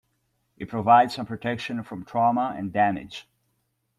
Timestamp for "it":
0.57-0.67